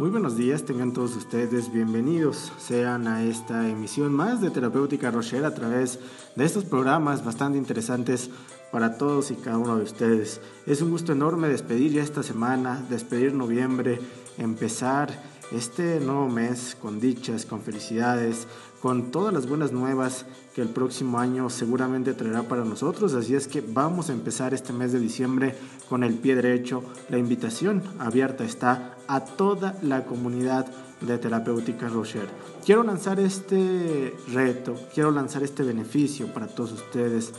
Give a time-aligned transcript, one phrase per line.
[0.00, 5.44] Muy buenos días, tengan todos ustedes bienvenidos, sean a esta emisión más de Terapéutica Rocher
[5.44, 5.98] a través
[6.36, 8.30] de estos programas bastante interesantes
[8.72, 10.40] para todos y cada uno de ustedes.
[10.64, 14.00] Es un gusto enorme despedir ya esta semana, despedir noviembre,
[14.38, 15.22] empezar
[15.52, 18.46] este nuevo mes con dichas, con felicidades,
[18.80, 23.14] con todas las buenas nuevas que el próximo año seguramente traerá para nosotros.
[23.14, 25.54] Así es que vamos a empezar este mes de diciembre
[25.88, 26.82] con el pie derecho.
[27.08, 30.66] La invitación abierta está a toda la comunidad
[31.00, 32.28] de Terapéutica Rocher.
[32.64, 37.32] Quiero lanzar este reto, quiero lanzar este beneficio para todos ustedes.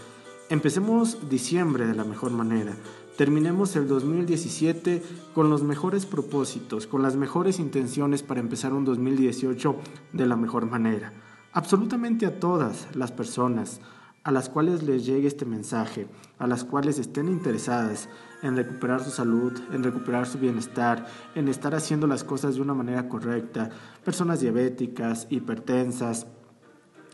[0.49, 2.75] Empecemos diciembre de la mejor manera
[3.17, 5.01] terminemos el 2017
[5.33, 9.75] con los mejores propósitos, con las mejores intenciones para empezar un 2018
[10.13, 11.13] de la mejor manera.
[11.53, 13.81] Absolutamente a todas las personas
[14.23, 18.07] a las cuales les llegue este mensaje, a las cuales estén interesadas
[18.43, 22.75] en recuperar su salud, en recuperar su bienestar, en estar haciendo las cosas de una
[22.75, 23.69] manera correcta,
[24.03, 26.27] personas diabéticas, hipertensas,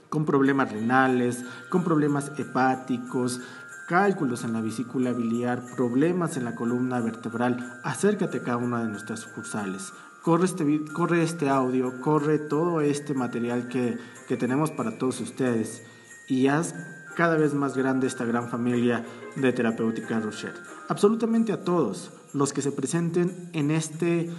[0.09, 3.41] con problemas renales, con problemas hepáticos,
[3.87, 8.89] cálculos en la vesícula biliar, problemas en la columna vertebral, acércate a cada una de
[8.89, 9.93] nuestras sucursales.
[10.21, 15.83] Corre este, corre este audio, corre todo este material que, que tenemos para todos ustedes
[16.27, 16.75] y haz
[17.15, 19.05] cada vez más grande esta gran familia
[19.37, 20.53] de Terapéutica Rocher.
[20.89, 24.29] Absolutamente a todos los que se presenten en este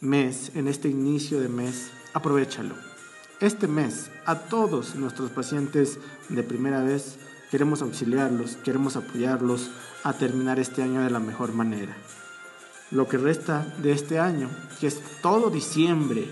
[0.00, 2.74] mes, en este inicio de mes, aprovechalo.
[3.40, 7.16] Este mes, a todos nuestros pacientes de primera vez,
[7.50, 9.70] Queremos auxiliarlos, queremos apoyarlos
[10.04, 11.96] a terminar este año de la mejor manera.
[12.90, 16.28] Lo que resta de este año, que es todo diciembre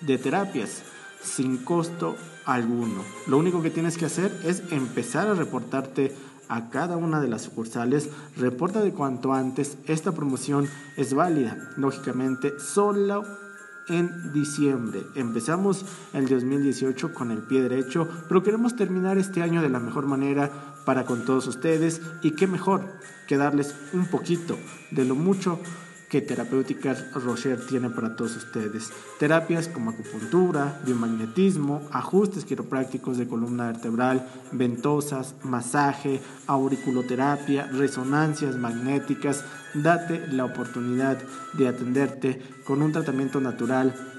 [0.00, 0.82] de terapias
[1.22, 3.02] sin costo alguno.
[3.26, 6.14] Lo único que tienes que hacer es empezar a reportarte
[6.48, 8.08] a cada una de las sucursales.
[8.36, 9.76] Reporta de cuanto antes.
[9.86, 13.24] Esta promoción es válida, lógicamente, solo
[13.88, 15.06] en diciembre.
[15.14, 20.06] Empezamos el 2018 con el pie derecho, pero queremos terminar este año de la mejor
[20.06, 20.50] manera
[20.84, 22.82] para con todos ustedes y qué mejor
[23.26, 24.58] que darles un poquito
[24.90, 25.60] de lo mucho
[26.08, 28.90] que Terapéuticas Rocher tiene para todos ustedes.
[29.18, 39.44] Terapias como acupuntura, biomagnetismo, ajustes quiroprácticos de columna vertebral, ventosas, masaje, auriculoterapia, resonancias magnéticas.
[39.74, 41.18] Date la oportunidad
[41.54, 44.17] de atenderte con un tratamiento natural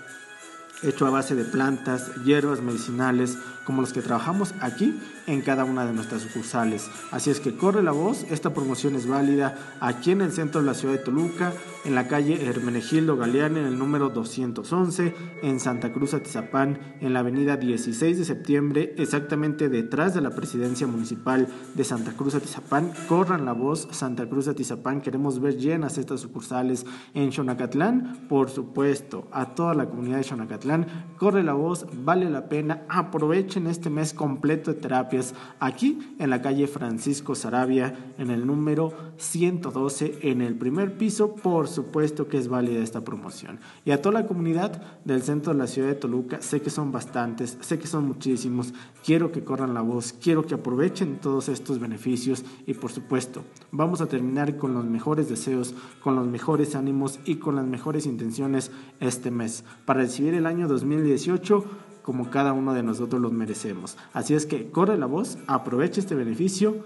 [0.83, 3.37] hecho a base de plantas, hierbas medicinales,
[3.69, 6.89] como los que trabajamos aquí en cada una de nuestras sucursales.
[7.11, 10.65] Así es que corre la voz, esta promoción es válida aquí en el centro de
[10.65, 11.53] la ciudad de Toluca,
[11.85, 15.13] en la calle Hermenegildo Galeán, en el número 211,
[15.43, 20.87] en Santa Cruz Atizapán, en la avenida 16 de septiembre, exactamente detrás de la presidencia
[20.87, 22.91] municipal de Santa Cruz Atizapán.
[23.07, 29.27] Corran la voz, Santa Cruz Atizapán, queremos ver llenas estas sucursales en Xonacatlán, por supuesto,
[29.31, 30.68] a toda la comunidad de Xonacatlán,
[31.17, 36.29] corre la voz, vale la pena, aprovechen en este mes completo de terapias aquí en
[36.29, 41.35] la calle Francisco Sarabia, en el número 112, en el primer piso.
[41.35, 43.59] Por supuesto que es válida esta promoción.
[43.85, 46.91] Y a toda la comunidad del centro de la ciudad de Toluca, sé que son
[46.91, 48.73] bastantes, sé que son muchísimos.
[49.03, 54.01] Quiero que corran la voz, quiero que aprovechen todos estos beneficios y por supuesto, vamos
[54.01, 58.71] a terminar con los mejores deseos, con los mejores ánimos y con las mejores intenciones
[58.99, 61.63] este mes para recibir el año 2018
[62.01, 63.97] como cada uno de nosotros los merecemos.
[64.13, 66.83] Así es que corre la voz, aprovecha este beneficio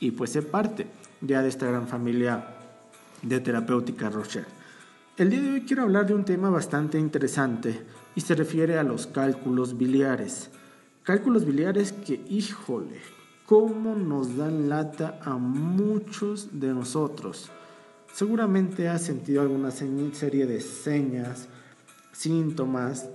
[0.00, 0.86] y pues sé parte
[1.20, 2.56] ya de esta gran familia
[3.22, 4.46] de terapéutica Rocher.
[5.16, 7.82] El día de hoy quiero hablar de un tema bastante interesante
[8.14, 10.50] y se refiere a los cálculos biliares.
[11.02, 13.00] Cálculos biliares que, híjole,
[13.46, 17.50] cómo nos dan lata a muchos de nosotros.
[18.12, 21.48] Seguramente has sentido alguna serie de señas,
[22.18, 23.08] síntomas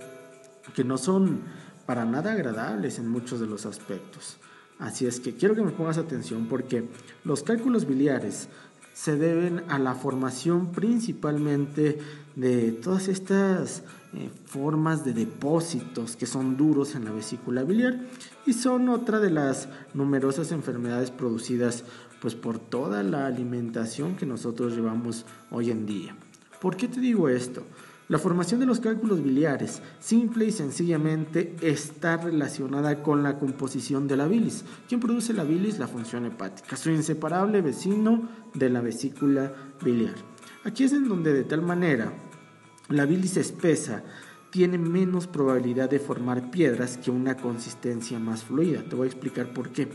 [0.74, 1.42] que no son
[1.84, 4.38] para nada agradables en muchos de los aspectos.
[4.78, 6.88] Así es que quiero que me pongas atención porque
[7.22, 8.48] los cálculos biliares
[8.94, 11.98] se deben a la formación principalmente
[12.34, 13.82] de todas estas
[14.14, 18.00] eh, formas de depósitos que son duros en la vesícula biliar
[18.46, 21.84] y son otra de las numerosas enfermedades producidas
[22.22, 26.16] pues por toda la alimentación que nosotros llevamos hoy en día.
[26.60, 27.64] ¿Por qué te digo esto?
[28.08, 34.18] La formación de los cálculos biliares, simple y sencillamente, está relacionada con la composición de
[34.18, 34.64] la bilis.
[34.86, 35.78] ¿Quién produce la bilis?
[35.78, 40.14] La función hepática, su inseparable vecino de la vesícula biliar.
[40.64, 42.12] Aquí es en donde de tal manera
[42.90, 44.02] la bilis espesa
[44.50, 48.82] tiene menos probabilidad de formar piedras que una consistencia más fluida.
[48.82, 49.88] Te voy a explicar por qué.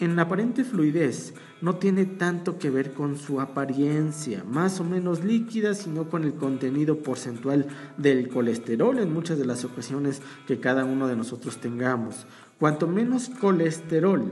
[0.00, 5.24] En la aparente fluidez no tiene tanto que ver con su apariencia, más o menos
[5.24, 7.66] líquida, sino con el contenido porcentual
[7.96, 12.26] del colesterol en muchas de las ocasiones que cada uno de nosotros tengamos.
[12.60, 14.30] Cuanto menos colesterol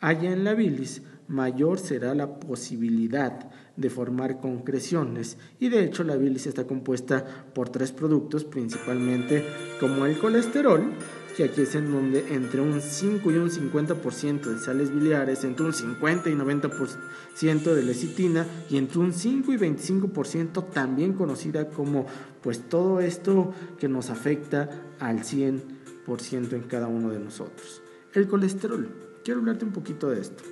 [0.00, 6.16] haya en la bilis, mayor será la posibilidad de formar concreciones y de hecho la
[6.16, 7.24] bilis está compuesta
[7.54, 9.44] por tres productos principalmente
[9.78, 10.94] como el colesterol
[11.38, 15.66] que aquí es en donde entre un 5 y un 50% de sales biliares, entre
[15.66, 22.06] un 50 y 90% de lecitina y entre un 5 y 25% también conocida como
[22.42, 24.68] pues todo esto que nos afecta
[24.98, 27.82] al 100% en cada uno de nosotros.
[28.14, 28.88] El colesterol,
[29.22, 30.42] quiero hablarte un poquito de esto.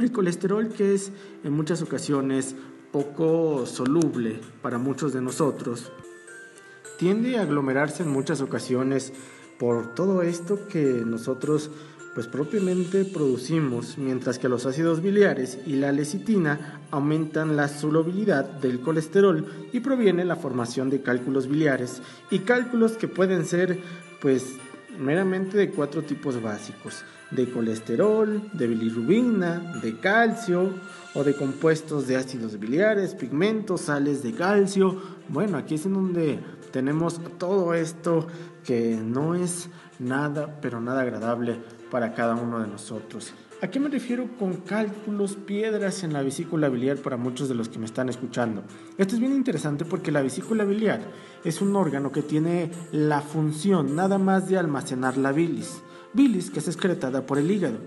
[0.00, 1.12] El colesterol que es
[1.44, 2.56] en muchas ocasiones
[2.90, 5.92] poco soluble para muchos de nosotros,
[6.98, 9.12] tiende a aglomerarse en muchas ocasiones
[9.58, 11.70] por todo esto que nosotros
[12.14, 18.80] pues propiamente producimos, mientras que los ácidos biliares y la lecitina aumentan la solubilidad del
[18.80, 23.80] colesterol y proviene la formación de cálculos biliares y cálculos que pueden ser
[24.20, 24.44] pues
[24.98, 30.70] meramente de cuatro tipos básicos, de colesterol, de bilirrubina, de calcio
[31.14, 35.02] o de compuestos de ácidos biliares, pigmentos, sales de calcio.
[35.28, 36.38] Bueno, aquí es en donde
[36.74, 38.26] tenemos todo esto
[38.64, 39.68] que no es
[40.00, 43.32] nada, pero nada agradable para cada uno de nosotros.
[43.62, 47.68] ¿A qué me refiero con cálculos, piedras en la vesícula biliar para muchos de los
[47.68, 48.64] que me están escuchando?
[48.98, 51.00] Esto es bien interesante porque la vesícula biliar
[51.44, 55.80] es un órgano que tiene la función nada más de almacenar la bilis.
[56.12, 57.78] Bilis que es excretada por el hígado.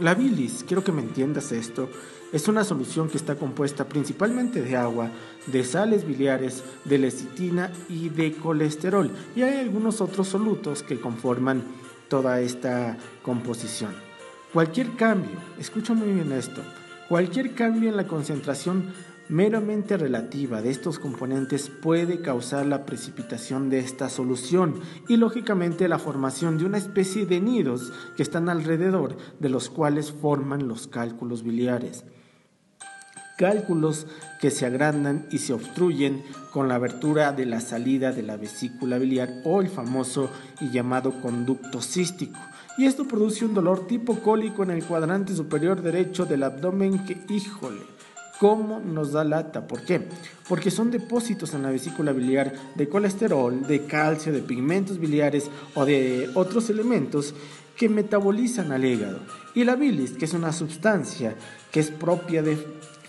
[0.00, 1.90] La bilis, quiero que me entiendas esto,
[2.34, 5.08] es una solución que está compuesta principalmente de agua,
[5.46, 9.08] de sales biliares, de lecitina y de colesterol.
[9.36, 11.62] Y hay algunos otros solutos que conforman
[12.08, 13.94] toda esta composición.
[14.52, 16.60] Cualquier cambio, escucha muy bien esto,
[17.08, 18.92] cualquier cambio en la concentración
[19.28, 26.00] meramente relativa de estos componentes puede causar la precipitación de esta solución y lógicamente la
[26.00, 31.44] formación de una especie de nidos que están alrededor de los cuales forman los cálculos
[31.44, 32.04] biliares
[33.36, 34.06] cálculos
[34.40, 36.22] que se agrandan y se obstruyen
[36.52, 41.20] con la abertura de la salida de la vesícula biliar o el famoso y llamado
[41.20, 42.38] conducto cístico.
[42.76, 47.18] Y esto produce un dolor tipo cólico en el cuadrante superior derecho del abdomen que,
[47.28, 47.82] híjole,
[48.40, 49.66] ¿cómo nos da lata?
[49.66, 50.08] ¿Por qué?
[50.48, 55.84] Porque son depósitos en la vesícula biliar de colesterol, de calcio, de pigmentos biliares o
[55.84, 57.34] de otros elementos
[57.76, 59.20] que metabolizan al hígado.
[59.54, 61.36] Y la bilis, que es una sustancia
[61.70, 62.58] que es propia de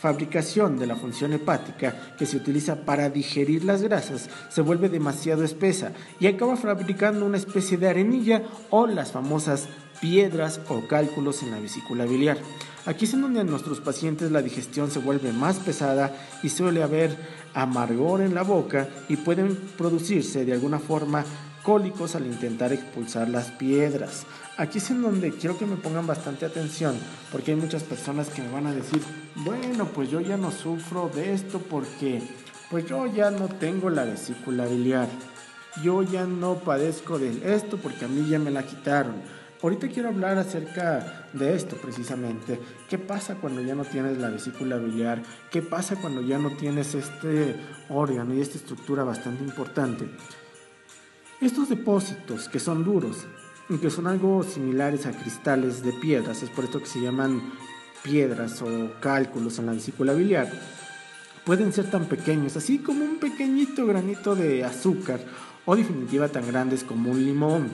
[0.05, 5.43] fabricación de la función hepática que se utiliza para digerir las grasas se vuelve demasiado
[5.43, 9.67] espesa y acaba fabricando una especie de arenilla o las famosas
[9.99, 12.37] piedras o cálculos en la vesícula biliar.
[12.85, 16.83] Aquí es en donde a nuestros pacientes la digestión se vuelve más pesada y suele
[16.83, 17.17] haber
[17.55, 21.25] amargor en la boca y pueden producirse de alguna forma
[21.65, 24.25] cólicos al intentar expulsar las piedras.
[24.55, 26.95] Aquí es en donde quiero que me pongan bastante atención,
[27.31, 29.01] porque hay muchas personas que me van a decir,
[29.35, 32.21] bueno, pues yo ya no sufro de esto porque
[32.69, 35.09] pues yo ya no tengo la vesícula biliar.
[35.83, 39.15] Yo ya no padezco de esto porque a mí ya me la quitaron.
[39.61, 42.59] Ahorita quiero hablar acerca de esto precisamente.
[42.87, 45.23] ¿Qué pasa cuando ya no tienes la vesícula biliar?
[45.49, 47.55] ¿Qué pasa cuando ya no tienes este
[47.89, 50.07] órgano y esta estructura bastante importante?
[51.45, 53.27] Estos depósitos que son duros
[53.69, 57.39] y que son algo similares a cristales de piedras, es por esto que se llaman
[58.01, 60.51] piedras o cálculos en la vesícula biliar,
[61.45, 65.19] pueden ser tan pequeños, así como un pequeñito granito de azúcar
[65.65, 67.69] o definitiva tan grandes como un limón.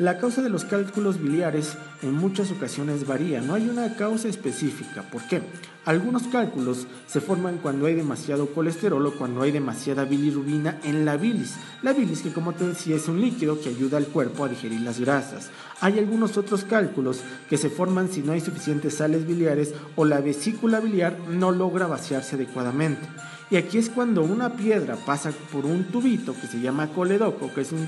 [0.00, 5.02] La causa de los cálculos biliares en muchas ocasiones varía, no hay una causa específica.
[5.02, 5.40] ¿Por qué?
[5.84, 11.16] Algunos cálculos se forman cuando hay demasiado colesterol o cuando hay demasiada bilirrubina en la
[11.16, 11.54] bilis.
[11.82, 14.80] La bilis, que como te decía, es un líquido que ayuda al cuerpo a digerir
[14.80, 15.50] las grasas.
[15.80, 20.20] Hay algunos otros cálculos que se forman si no hay suficientes sales biliares o la
[20.20, 23.06] vesícula biliar no logra vaciarse adecuadamente.
[23.50, 27.60] Y aquí es cuando una piedra pasa por un tubito que se llama coledoco, que
[27.60, 27.86] es un,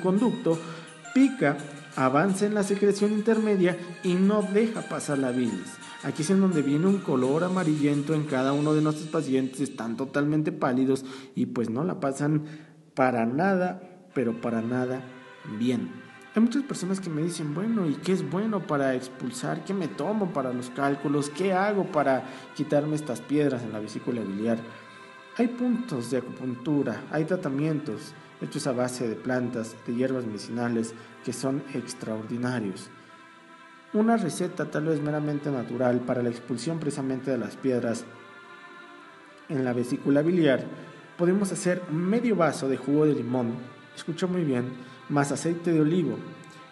[0.00, 0.58] conducto,
[1.14, 1.56] pica,
[1.96, 5.78] avanza en la secreción intermedia y no deja pasar la bilis.
[6.04, 9.96] Aquí es en donde viene un color amarillento en cada uno de nuestros pacientes, están
[9.96, 12.44] totalmente pálidos y pues no la pasan
[12.94, 13.82] para nada,
[14.14, 15.02] pero para nada
[15.58, 15.90] bien.
[16.34, 19.64] Hay muchas personas que me dicen, bueno, ¿y qué es bueno para expulsar?
[19.64, 21.30] ¿Qué me tomo para los cálculos?
[21.30, 22.22] ¿Qué hago para
[22.54, 24.58] quitarme estas piedras en la vesícula biliar?
[25.38, 31.32] Hay puntos de acupuntura, hay tratamientos hechos a base de plantas, de hierbas medicinales, que
[31.32, 32.90] son extraordinarios.
[33.92, 38.04] una receta tal vez meramente natural para la expulsión precisamente de las piedras
[39.48, 40.64] en la vesícula biliar,
[41.16, 43.54] podemos hacer medio vaso de jugo de limón,
[43.94, 44.64] escucha muy bien,
[45.08, 46.18] más aceite de olivo.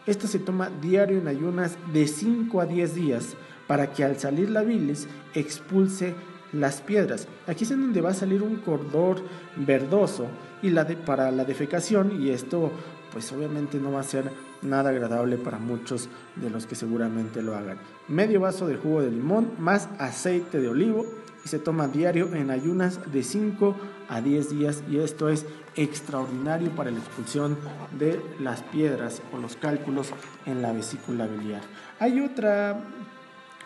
[0.06, 3.36] Esto se toma diario en ayunas de 5 a 10 días
[3.68, 6.16] para que al salir la bilis expulse
[6.52, 7.28] las piedras.
[7.46, 9.20] Aquí es en donde va a salir un cordor
[9.56, 10.26] verdoso
[10.62, 12.70] y la para la defecación y esto
[13.12, 14.30] pues obviamente no va a ser
[14.62, 17.78] nada agradable para muchos de los que seguramente lo hagan.
[18.08, 21.06] Medio vaso de jugo de limón más aceite de olivo
[21.44, 23.76] y se toma diario en ayunas de 5
[24.08, 27.56] a 10 días y esto es extraordinario para la expulsión
[27.98, 30.10] de las piedras o los cálculos
[30.44, 31.62] en la vesícula biliar.
[32.00, 32.80] Hay otra,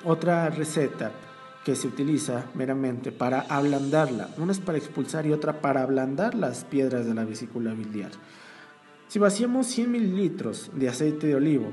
[0.04, 1.10] otra receta
[1.64, 4.30] que se utiliza meramente para ablandarla.
[4.38, 8.12] Una es para expulsar y otra para ablandar las piedras de la vesícula biliar.
[9.08, 11.70] Si vaciamos 100 mililitros de aceite de olivo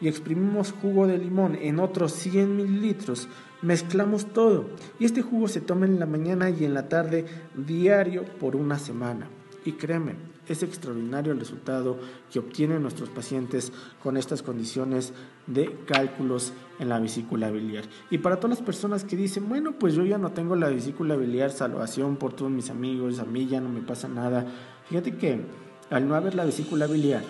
[0.00, 3.28] y exprimimos jugo de limón en otros 100 mililitros,
[3.62, 8.24] mezclamos todo y este jugo se toma en la mañana y en la tarde diario
[8.40, 9.28] por una semana.
[9.68, 10.14] Y créeme,
[10.46, 11.98] es extraordinario el resultado
[12.32, 13.70] que obtienen nuestros pacientes
[14.02, 15.12] con estas condiciones
[15.46, 17.84] de cálculos en la vesícula biliar.
[18.08, 21.16] Y para todas las personas que dicen, bueno, pues yo ya no tengo la vesícula
[21.16, 24.46] biliar, salvación por todos mis amigos, a mí ya no me pasa nada.
[24.88, 25.42] Fíjate que
[25.90, 27.24] al no haber la vesícula biliar,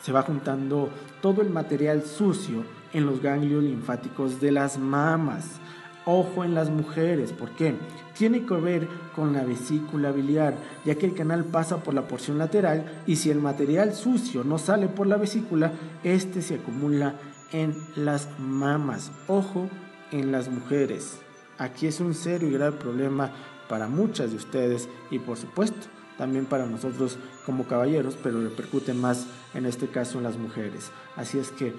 [0.00, 0.88] se va juntando
[1.20, 5.58] todo el material sucio en los ganglios linfáticos de las mamas.
[6.06, 7.74] Ojo en las mujeres, ¿por qué?
[8.20, 8.86] Tiene que ver
[9.16, 13.30] con la vesícula biliar, ya que el canal pasa por la porción lateral y si
[13.30, 15.72] el material sucio no sale por la vesícula,
[16.04, 17.14] este se acumula
[17.50, 19.10] en las mamas.
[19.26, 19.70] Ojo
[20.10, 21.18] en las mujeres.
[21.56, 23.32] Aquí es un serio y grave problema
[23.70, 25.86] para muchas de ustedes y por supuesto
[26.18, 30.90] también para nosotros como caballeros, pero repercute más en este caso en las mujeres.
[31.16, 31.72] Así es que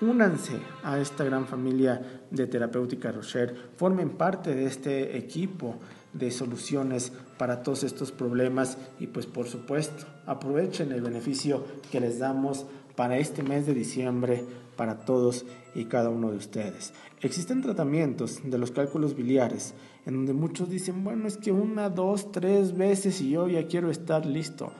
[0.00, 5.76] únanse a esta gran familia de Terapéutica Rocher, formen parte de este equipo
[6.12, 12.18] de soluciones para todos estos problemas y pues por supuesto aprovechen el beneficio que les
[12.18, 14.44] damos para este mes de diciembre
[14.76, 16.92] para todos y cada uno de ustedes.
[17.20, 19.74] Existen tratamientos de los cálculos biliares
[20.06, 23.90] en donde muchos dicen, bueno, es que una, dos, tres veces y yo ya quiero
[23.90, 24.72] estar listo.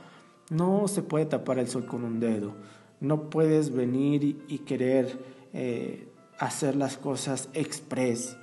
[0.51, 2.55] No se puede tapar el sol con un dedo.
[3.01, 5.19] No puedes venir y, querer
[5.53, 8.37] eh, hacer las cosas express.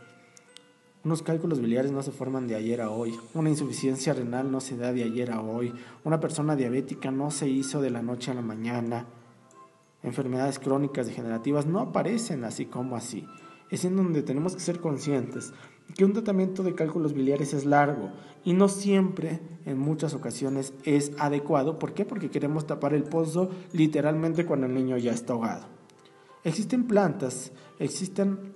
[1.03, 3.13] Unos cálculos biliares no se forman de ayer a hoy.
[3.33, 5.73] Una insuficiencia renal no se da de ayer a hoy.
[6.03, 9.05] Una persona diabética no se hizo de la noche a la mañana.
[10.01, 13.27] Enfermedades crónicas degenerativas no aparecen así como así.
[13.69, 15.53] Es en donde tenemos que ser conscientes
[15.95, 18.11] que un tratamiento de cálculos biliares es largo
[18.43, 21.79] y no siempre, en muchas ocasiones, es adecuado.
[21.79, 22.05] ¿Por qué?
[22.05, 25.65] Porque queremos tapar el pozo literalmente cuando el niño ya está ahogado.
[26.43, 28.53] Existen plantas, existen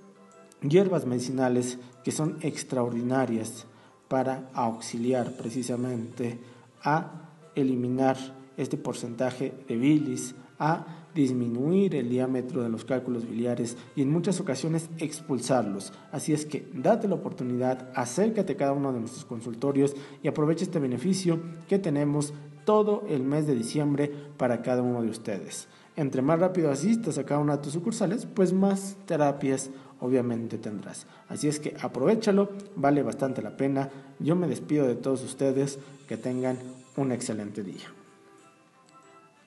[0.60, 3.66] hierbas medicinales que son extraordinarias
[4.08, 6.38] para auxiliar precisamente
[6.82, 8.16] a eliminar
[8.56, 14.38] este porcentaje de bilis, a disminuir el diámetro de los cálculos biliares y en muchas
[14.38, 15.92] ocasiones expulsarlos.
[16.12, 20.64] Así es que date la oportunidad, acércate a cada uno de nuestros consultorios y aprovecha
[20.64, 22.34] este beneficio que tenemos
[22.64, 25.66] todo el mes de diciembre para cada uno de ustedes.
[25.96, 31.08] Entre más rápido asistas a cada una de tus sucursales, pues más terapias obviamente tendrás.
[31.28, 33.90] Así es que aprovechalo, vale bastante la pena.
[34.20, 36.58] Yo me despido de todos ustedes, que tengan
[36.96, 37.97] un excelente día.